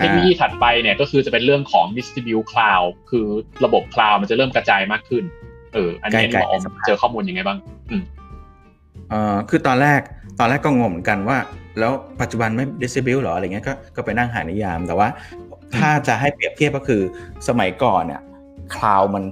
[0.00, 3.26] เทคโนโลยีถัดไปเนี่ยก็คือจะเป็นเรื่องของ distribute cloud คือ
[3.64, 5.24] ระบบ cloud มันจะเริ่มกระจายมากขึ้น
[5.74, 7.58] เออ อันนี้หมออมเจอข้อมูลยังไงบ้าง
[7.90, 8.02] อืม
[9.10, 10.00] เอ่อคือตอนแรก
[10.38, 11.38] ตอนแรกก็งงเหมือนกันว่า
[11.78, 15.08] แล้วปัจจุบันไม่ distribute หรออะไรเงี้ยก็ก็ไปนั่งหานิยาม แต่ว่า
[15.76, 17.00] ถ้าจะให้เปรียบเทียบก็คือ
[17.48, 18.20] สมัยก่อนเนี่ย
[18.74, 19.24] cloud มัน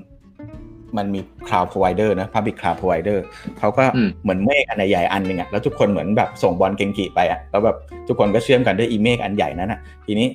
[0.97, 3.19] มันมี cloud provider นะ public cloud provider
[3.59, 3.85] เขาก็
[4.23, 7.77] เหมือนเมฆอันใหญ่อันหนึ่งอะแล้วทุกคนเหมือนแบบส่งบอลเกงกีไปอะแล้วแบบ
[8.09, 10.29] ทุกคนก็เชื่อมกันด้วยไอ้เมฆอันใหญ่นั้นอะทีนี้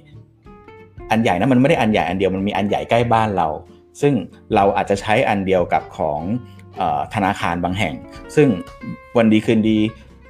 [1.11, 3.47] อันใหญ่นั้นมันไม่ได้อันใหญ่อันเดียวมันมีอันใหญ่ใกล้บ้านเรา
[4.01, 4.13] ซึ่ง
[4.55, 6.21] เราอาจจะใช้อันเดียวกับของ
[7.13, 7.93] ธนาคารบางแห่ง
[8.35, 8.47] ซึ่ง
[9.17, 9.77] วันดีคืนดี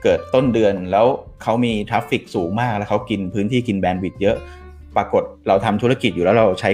[0.03, 1.05] เกิดต้นเดือนแล้ว
[1.43, 4.37] เขามี traffic สูงมากแล้วเขากินพื้นที่กิน bandwidth เยอะ
[4.97, 6.69] ปรากฏเราทำธุรกิจอยู่แล้วเราใช้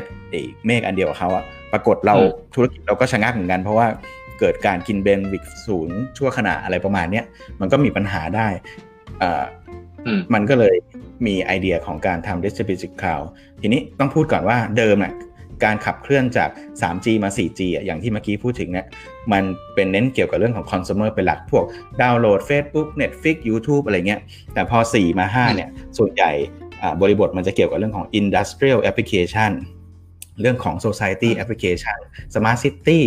[0.65, 2.15] เมฆอันเดียวกับเขาอะปรากฏเรา
[2.55, 3.87] ธุรกิจเราก็ชะงักเหมือนกัน เพราะว่า
[4.39, 7.21] เกิดการกิน bandwidth สูงชั่วขณะอะไรประมาณนี้
[7.61, 8.47] มันก็มีปัญหาได้
[9.21, 9.43] อ่า
[10.33, 10.75] มันก็เลย
[11.25, 13.25] มีไอเดียของการทำ distributed cloud
[13.61, 15.13] ทีนี้ต้องพูดก่อนว่าเดิมน่ะ
[15.63, 16.49] การขับเคลื่อนจาก
[16.81, 18.85] 3G มา 4G อะอย่างที่เมื่อกี้พูดถึงเนี่ย
[19.33, 19.43] มัน
[19.75, 21.65] เป็นเน้นเกี่ยวกับเรื่องของคอน sumer เป็นหลักพวก
[22.01, 24.21] ดาวน์โหลด Facebook Netflix YouTube อะไรเงี้ย
[24.53, 26.31] แต่พอ 4 มา 5 เนี่ย ส่วนใหญ่
[27.01, 29.51] บริบทมันจะเกี่ยวกับเรื่องของ industrial application
[30.41, 31.97] เรื่องของ society application
[32.33, 33.01] smart city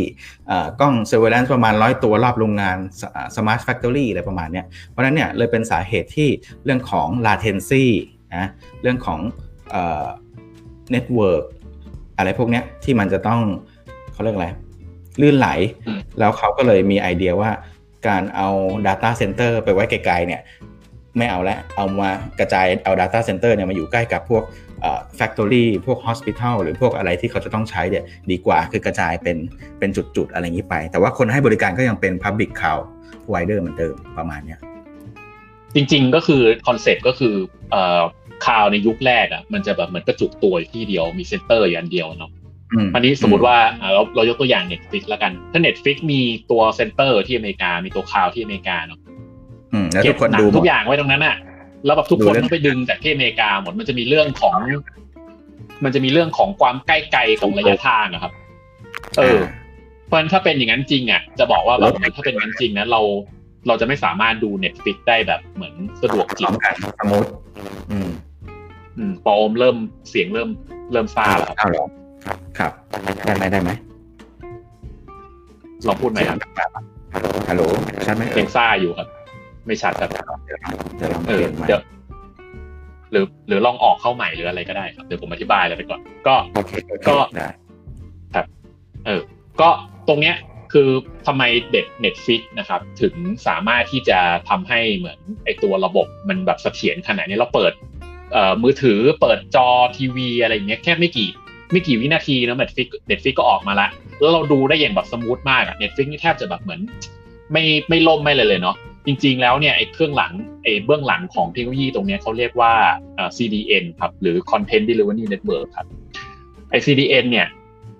[0.81, 2.77] กล้อง surveillance ประมาณร้อยตัวรอบโรงงาน
[3.37, 6.29] smart factory อะไรประมาณนี้เพราะนั้นเนี่ยเลยเป็นสาเหตุที่
[6.65, 7.85] เรื่องของ latency
[8.37, 8.47] นะ
[8.83, 9.21] เรื่องของ
[10.95, 11.43] network
[12.17, 13.41] อะไรพวกนี้ที่มันจะต้อง
[14.13, 14.49] เขาเรียกอะไร
[15.21, 15.49] ลื่นไหล
[16.19, 17.51] แล้วเขาก็เลยมีไอเดียว่า
[18.09, 18.49] การเอา
[18.87, 20.43] Data Center ไปไว้ไกลๆเนี่ย
[21.17, 24.43] ไม่เอาแล้วเอามากระจายเอา Data Center เนี่ยมาอยู่ใกล้กับพวก
[25.17, 29.37] แฟคทอรี่พวกฮอสพิทอลหรือพวกอะไรที่เขาจะต้องใช้เนี่ยดีกว่าคือกระจายเป็น
[29.79, 32.85] เป็นจุดๆ อะไรอย่างนี้ไป แต่ว่าคนให้บริการก็ยังเป็น Public Cloud
[33.23, 34.61] Provider เหมือนเดิมประมาณเนี้ย
[35.75, 37.35] จริงๆก็คือ concept ก็คือ
[37.71, 38.01] เอ่อ
[38.45, 42.31] cloud ในยุคแรกอะมันจะแบบเหมือนกระจุกตัวอยู่ที่เดียวมี center อย่างเดียวเนาะ
[42.95, 43.57] อันนี้สมมติว่า
[43.95, 48.99] เราเรายกตัวอย่าง Netflix แล้วกัน ถ้า Netflix มีตัว center ที่อเมริกา มีตัว cloud ที่อเมริกาเนาะ
[50.05, 51.37] เก็บหนังทุกอย่างไว้ตรงนั้นอะ
[51.85, 54.57] แล้วแบบทุกคนต้องไปดึงจากที่อเมริกาหมดมันจะมีเรื่องของ
[55.85, 58.33] มันจะมีเรื่องของความใกล้ไกลของระยะทางอะครับ
[59.19, 59.41] เออ
[60.07, 63.01] เพราะฉะนั้นถ้าเป็นอย่างนั้นจริงอะจะบอกว่าแบบถ้าเป็นอย่างนั้นจริงนะเรา
[63.67, 66.53] เราจะไม่สามารถดูเน็ตฟิกได้แบบเหมือนสะดวกจริง
[67.01, 67.29] สมมติ
[67.91, 68.09] อืม
[68.99, 69.77] อืมปอมเริ่ม
[70.11, 70.49] เสียงเริ่ม
[70.93, 72.73] เริ่มซาแล้วครับครับ
[73.27, 73.71] ได้ไหมได้ไหม
[75.87, 76.39] ลองพูดไหมครับ
[77.49, 77.63] ฮัลโหล
[78.07, 79.09] ชัดไหมยังซ่าอยู่ครับ
[79.67, 81.67] ไม่ชัดครับเเดี๋ยวลองเปลี่ยนใหม่
[83.13, 86.35] หรือหรือลองออกเข้าใหม่หรืออะไรก็ได้ครับเดี๋ยวผมอธิบายอะไรไปก่อน ก็
[87.09, 87.17] ก็
[88.35, 88.47] ครับ
[89.07, 89.21] เออ
[89.61, 89.69] ก็
[90.09, 90.37] ตรงเนี้ย
[90.73, 90.89] คือ
[91.27, 93.15] ทำไม Netflix นะครับ ถึง
[93.47, 94.19] สามารถที่จะ
[94.49, 97.73] ทำให้เหมือนไอตัวระบบมันแบบเสถียรขนาดนี้เราเปิด
[98.33, 101.29] เอ่อมือถือเปิดจอทีวีอะไรอย่างเงี้ยแค่ไม่กี่
[101.73, 103.89] ไม่กี่วินาทีนะ Netflix Netflix ก็ออกมาละ
[104.21, 106.81] แล้วเราดูได้อย่างแบบ smooth มากอะ Netflix นี่แทบจะแบบเหมือน
[107.53, 108.77] ไม่ไม่ล่มไม่เลยเลยเนาะ
[109.07, 110.33] จริงๆ แล้วเนี่ยไอ้เครื่องหลัง
[110.63, 112.73] ไอ้เบื้องหลังของเทคโนโลยีตรงนี้เขาเรียกว่า
[113.37, 115.87] CDN ครับหรือ Content Delivery Network ครับ
[116.71, 117.47] ไอ้ CDN เนี่ย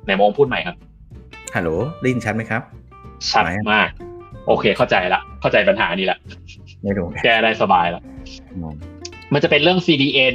[0.05, 0.77] ไหนมองพูดใหม่ครับ
[1.55, 1.71] ฮัลโหล
[2.01, 2.63] ได้ยินชัดไหมครับ
[3.31, 3.89] ชัดมาก
[4.47, 6.19] โอเคเข้าใจละเข้าใจปัญหานี้ละ
[6.83, 8.03] ไม่รู้แก้ได้สบายละ
[9.33, 10.35] มันจะเป็นเรื่อง CDN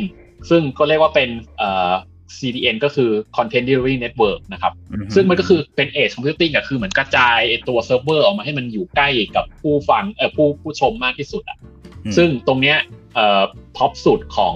[0.50, 1.94] ซึ่งก็เรียกว่าเป็นเอ่อ
[2.38, 4.74] CDN ก็คือ Content Delivery Network นะครับ
[5.16, 11.58] ซึ่งมันก็คือเป็น Edge Computing อะคือเหมือนกระจายตัวเซิร์ฟเวอร์ออกมาให้มันอยู่ใกล้กับผู้ฟังเอ่อผู้ผู้ชมมากที่สุดอะ
[12.18, 12.78] ซึ่งตรงเนี้ย
[13.16, 13.44] เอ่อ
[13.78, 14.56] ท็อปสุดของ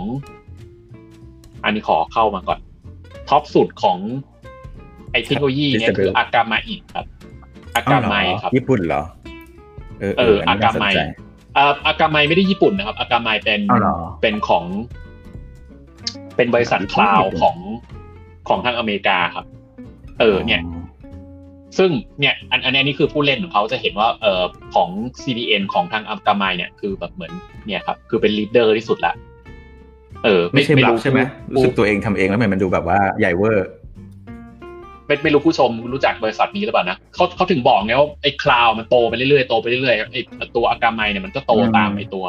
[1.64, 2.60] อันนี้ขอเข้ามาก่อน
[3.30, 3.98] ท็อปสุดของ
[5.12, 7.06] ไอเทคโนโลยีเนี่ยคือ Akamai ครับ
[7.76, 9.04] Akamai ครับญี่ปุ่นเหรอ
[10.00, 10.86] เออเออ Akamai
[11.86, 13.62] Akamai ไม่ได้ญี่ปุ่นนะครับ Akamai เป็น
[14.22, 14.66] เป็นของ
[16.36, 17.56] เป็นบริษัท cloud ของ
[18.48, 19.46] ของทางอเมริกาครับ
[20.20, 20.62] เออเนี่ย
[21.78, 24.44] ซึ่งเนี่ย อันอันนี้คือผู้เล่นของเขาจะเห็นว่าเออ
[24.76, 24.90] ของ
[25.22, 27.32] CDN ของทาง Akamai เนี่ยคือแบบเหมือน
[27.66, 29.14] เนี่ยครับ คือเป็น leader ที่สุดละ
[30.26, 31.20] เออ ไม่ใช่ไม่รู้ใช่ไหม
[31.54, 33.68] รู้สึกตัวเองทำเองแล้วมันดูแบบว่าใหญ่เวอร์
[35.08, 40.22] ไม่ไม่รู้ผู้ชมรู้จักบริษัทนี้หรือเปล่านะเขาเขาถึงบอกไงว่าไอ้ cloud มันโตไปเรื่อยๆโตไปเรื่อยๆไอ้
[40.56, 42.26] ตัว Akamai เนี่ยมันก็โตตามไอ้ตัว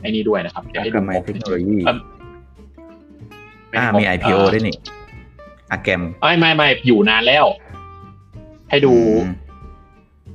[0.00, 1.76] ไอ้นี้ด้วยนะครับเดี๋ยวให้ดูเทคโนโลยี
[3.76, 4.76] อ่ามี IPO ด้วยนี่
[5.70, 7.44] อาแกมไม่ไม่ไม่อยู่นานแล้ว
[8.70, 8.92] ให้ดู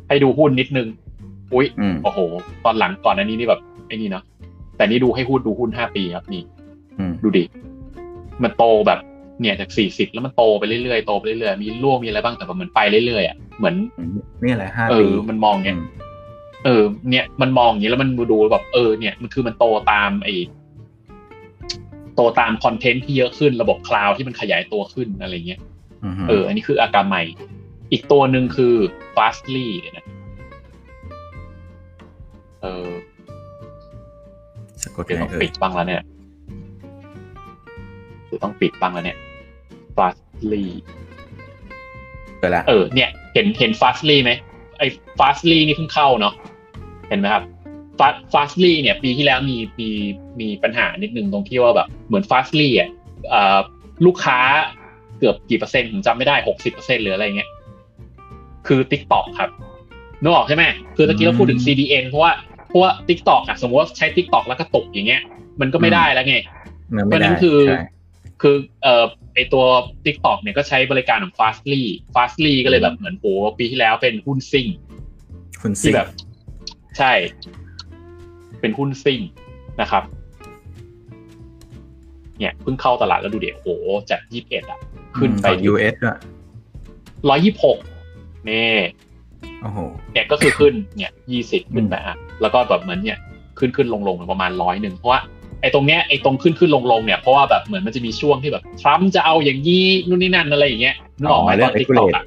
[0.07, 0.87] ให้ดูหุ้นนิดนึง
[1.53, 1.67] อุ้ย
[2.03, 2.19] โอ้โห
[2.65, 4.23] ตอนหลังก่อนอันนี้นี่แบบไอ้นี่เนาะ
[4.77, 6.43] แต่นี่ดูให้หุ้นดูหุ้นห้าปีครับนี่
[7.23, 7.43] ดูดิ
[8.43, 8.99] มันโตแบบ
[9.41, 13.75] เนี่ยจากสี่สิบแล้วมันโตไปเรื่อยๆโตไปเรื่อยๆมีร่วงมีอะไรบ้างแต่แบบเหมือนไปเรื่อยๆอะเหมือน
[14.41, 15.77] นี่อะไรห้าปีมันมองเนี่ย
[16.65, 20.29] เออ เนี่ยมันมองอย่างนี้แล้วมันดูแบบเออเนี่ยมันคือมันโตตามไอ
[22.15, 25.61] โตตามคอนเทนต์ที่เยอะขึ้นระบบคลาวด์ที่มันขยายตัวขึ้นอะไรเงี้ย
[26.05, 27.15] อือฮึเออ อันนี้คืออากาไม
[27.91, 28.75] อีกตัวหนึ่งคือ
[29.15, 30.05] fastly เนี่ยนะ
[32.61, 32.89] เออ
[34.83, 36.01] สะกดเดี๋ยวไงต้องเอ่ปิยดบ้างแล้วเนี่ย
[38.25, 39.17] เดี๋ยวต้องปิดบ้างแล้วเนี่ย
[39.97, 40.65] fastly
[42.39, 44.31] เกิดละเออเนี่ย เห็นเห็น fastly ไหม
[44.77, 44.87] ไอ้
[45.19, 46.33] fastly นี่เพิ่งเข้าเนาะ
[47.09, 47.43] เห็นไหมครับ
[48.01, 49.89] Fast- fastly เนี่ย ปีที่แล้วมีมี
[50.39, 52.89] มีปัญหานิดนึงตรงที่ว่าแบบเหมือน fastly อะ
[53.29, 53.59] เอ่อ
[54.05, 54.39] ลูกค้า
[55.19, 57.49] เกือบกี่เปอร์เซ็นต์ผมจำไม่ได้หกสิบเปอร์เซ็นต์หรืออะไรเงี้ย
[58.67, 59.49] คือ TikTok ครับ
[60.21, 60.65] นึกออกใช่ไหม
[60.95, 62.31] คือตะกี้เราพูดถึง CDN เพราะว่า
[62.67, 65.21] เพราะว่า TikTok อะสมมติว่าใช้ TikTok แล้วก็ตกอย่างเงี้ย
[65.61, 66.35] มันก็ไม่ได้แล้วไง
[66.95, 67.77] มันเพไม่ราะฉะได้นั้นคือใช่
[68.41, 69.05] คือเอ่อ
[69.35, 69.63] ไอตัว
[70.05, 71.83] TikTok เนี่ยก็ใช้บริการของ Fastly
[72.15, 73.25] Fastly ก็เลยแบบเหมือนโห
[73.59, 74.67] ปีที่แล้วเป็นหุ้นซิ่ง
[75.61, 76.07] คุณซิที่แบบ
[76.97, 77.11] ใช่
[78.61, 79.21] เป็นหุ้นซิ่ง
[79.81, 80.03] นะครับ
[82.39, 83.69] เนี่ยเพิ่งเข้าตลาดแล้วดูเดี๋ยวโห
[84.09, 84.79] จากยี่สิบเอ็ดอะ
[85.17, 86.17] ขึ้นไปของ US ด้วย
[87.29, 87.77] ร้อยยี่หก
[88.49, 88.69] นี่
[89.61, 89.79] โอ้โห
[90.11, 93.17] เนี่ยก็คือขึ้นเนี่ยยี่สิบขึ้นไปอะแล้วก็แบบเหมือนเนี่ย
[93.59, 95.19] ขึ้นขึ้นลงลงประมาณร้อยหนึ่งเพราะว่า
[95.61, 102.25] ไอ้ตรงเนี้ยไอ้ตรงขึ้นขึ้นลงลงเนี่ยเพราะว่าแบบเหมือนมันจะมีช่วงที่แบบทรัมป์จะเอาอย่างนี้นู่นนี่นั่นอะไรอย่างเงี้ยนึกออกไหมอ๋อตเรื่ออนงติ๊กต็อก regulate อะ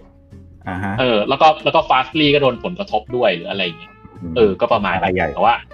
[0.69, 3.93] อ่าฮะเออ แล้วก็แล้วก็ฟาสลีก็โดนผลกระทบด้วยหรืออะไรอย่างเงี้ย
[4.37, 5.69] เออ ก็ประมาณอะไรใหญ่แต่ว่าอื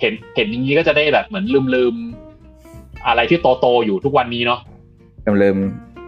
[0.00, 1.94] เห็นเห็นอย่างนี้ก็จะได้แบบเหมือนลืมลืม
[3.06, 4.60] อะไรที่โตโตๆอยู่ทุกวันนี้เนาะ
[5.26, 5.56] จำเริม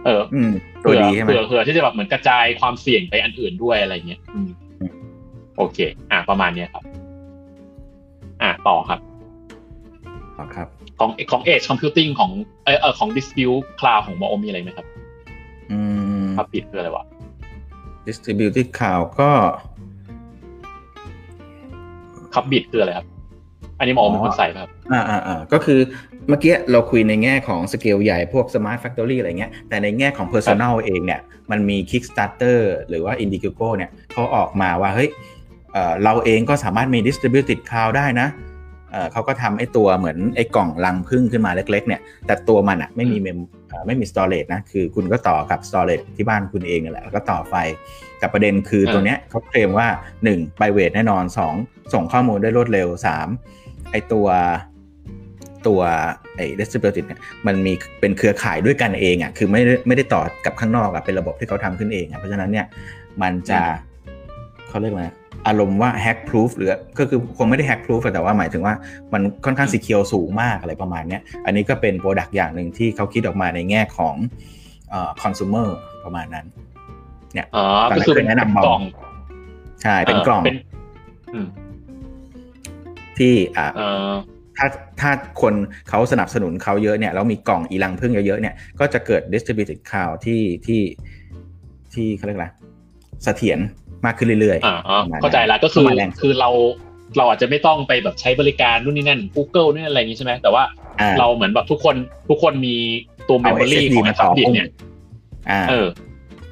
[0.05, 0.51] เอออืม
[0.83, 4.49] ตัวเผื่อดีใช่ไหมเผื่อเผื่อที่จะแบบเหมือนกระจายความเสี่ยงไปอันอื่นด้วยอะไรเงี้ยอืม
[4.81, 4.93] อืม
[5.57, 5.77] โอเค
[6.11, 6.83] อะประมาณเนี้ยครับ
[8.41, 8.99] อะต่อครับ
[10.37, 10.67] อ๋อครับ
[10.99, 12.31] ของของ Edge Computing ของ
[12.65, 14.87] เออเออของ Dispute Cloud ของ m อมีอะไรไหมครับ
[15.71, 15.79] อื
[16.23, 17.05] มครับปิดคืออะไรวะ
[18.07, 19.29] distributed cloud ก็
[22.33, 23.07] ครับบิดคืออะไรครับ
[23.81, 25.79] อันนี้หมอเป็นคนใส่ป่ะครับอ่าอ่าอ่าก็คือ
[26.29, 35.09] เมื่อกี้เราคุยในแง่ของสเกลใหญ่พวก Smart Factory อะไรเงี้ย แต่ในแง่ของ Personal เองเนี่ย มันมี Kickstarter หรือว่า Indiegogo เนี่ยเขาออกมาว่าเฮ้ย
[35.73, 38.27] เอ่อเราเองก็สามารถมี Distributed Cloud ได้นะ
[38.91, 43.39] เอ่อเขาก็ทำไอ้ตัวเหมือนไอ้กล่องลังพึ่งขึ้นมาเล็ก ๆ เนี่ย แต่ตัวมันอะไม่มีเมม
[43.69, 47.55] เอ่อไม่มี storage นะ คือคุณก็ต่อกับ storage ที่บ้านคุณเองนั่นแหละแล้วก็ต่อไฟ
[48.19, 49.87] แต่ประเด็นคือตัวเนี้ยเขาเคลมว่า
[50.21, 51.23] 1ไปเวทแน่นอน
[51.59, 52.87] 2 ส่งข้อมูลได้รวดเร็ว
[53.27, 53.60] 3
[53.91, 54.27] ไอตัว
[55.67, 55.81] ตัว
[56.35, 62.65] ไอ้ distributed เนี่ยมันมีเป็นเครือข่ายด้วยกันเองอะคือไม่ได้ไม่ได้ต่อกับข้างนอกอะเป็นระบบที่เขาทำขึ้นเองอะเพราะฉะนั้นเนี่ย
[63.21, 63.59] มันจะ
[64.69, 65.09] เขาเรียกว่า
[65.47, 68.73] อารมณ์ว่า hack proof หรือก็คือคงไม่ได้ hack proof แต่ว่าหมายถึงว่า
[69.13, 74.15] มันค่อนข้าง secure สูงมากอะไรประมาณเนี้ยอันนี้ก็เป็น product อย่างหนึ่งที่เขาคิดออกมาในแง่ของ
[74.89, 75.67] เอ่อ consumer
[76.03, 76.45] ประมาณนั้น
[77.33, 77.65] เนี่ยอ๋อ
[77.95, 78.81] ก็คือเป็นแนะนำกล่อง
[79.83, 80.57] ใช่เป็นกล่องเป็น
[81.33, 81.47] อืม
[83.19, 84.11] ที่อ่าเออ
[84.57, 84.67] ถ้า
[85.01, 85.11] ถ้า
[85.41, 85.53] คน
[85.89, 90.81] เขาสนับสนุนเขาเยอะเนี่ยแล้วมีกล่องอีลังพึ่งเยอะๆเนี่ยก็จะเกิด distributed cloud ที่ที่
[91.93, 92.47] ที่เขาเรียกอะไร
[93.23, 93.59] เสถียร
[94.05, 96.49] มากขึ้นเรื่อยอ่าอ๋อประมาณนั้นเข้าใจละก็คือประมาณนั้นคือเรา
[97.17, 100.63] เราอาจจะไม่ต้องไปแบบใช้บริการนู่นนี่นั่น Google นี่นอะไรอย่างนี้ใช่ไหมแต่ว่า
[100.99, 101.95] อ่าเราเหมือนแบบทุกคน
[102.29, 102.75] ทุกคนมี
[103.27, 104.67] ตัวเมมเอาโมรี SSD ของมาต่อบิดเนี่ย
[105.51, 105.87] อ่าเออ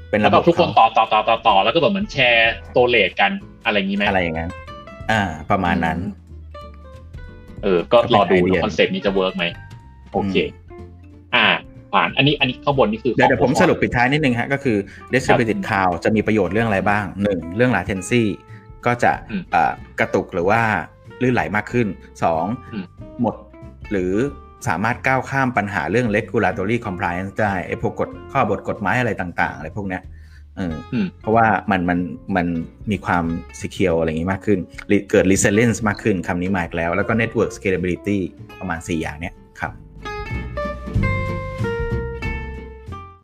[0.10, 3.32] เป็นแล้ระวบแบบบทุกคนเขาต่อต่อต่อต่อต่อแล้วก็แบบเหมือนแชร์ตัวเลทกัน
[3.66, 4.50] อะไรอย่างนี้ไหมอะไรอย่างนั้น
[5.12, 5.22] อ่า
[5.52, 5.98] ประมาณนั้น
[7.64, 9.46] เออ ก็รอดูก็เป็นไอเดีย concept นี้จะ work ไหม
[10.14, 10.36] โอเค
[11.36, 11.48] อ่า
[11.94, 14.78] ผ่านอันนี้อันนี้ข้างบนนี่คือเดี๋ยวเดี๋ยวผมขอสรุปปิดท้ายนิดนึงฮะ ก็คือ
[15.14, 18.24] distributed cloud จะมีประโยชน์เรื่องอะไรบ้างหนึ่งเรื่อง latency
[18.86, 20.62] ก็จะอืมเอ่อกระตุกหรือว่า
[21.22, 21.88] ลื่นไหลมากขึ้น
[22.24, 22.86] สองอืม
[23.22, 23.36] หมด
[23.92, 24.14] หรือ
[24.68, 30.02] สามารถก้าวข้ามปัญหาเรื่อง regulatory compliance ได้ไอ้พวกกฎข้อบทกฎหมายอะไรต่างๆอะไรพวกเนี้ย
[30.60, 32.00] เอออมเพราะว่ามันมัน
[32.36, 32.48] มัน
[32.92, 33.26] มีความ
[33.62, 34.60] secure อะไรอย่างนี้มากขึ้น
[35.12, 38.18] เกิด resilience มากขึ้นคำนี้มาอีกแล้ว แล้วก็ network scalability
[38.60, 39.74] ประมาณ 4 อย่างเนี้ยครับ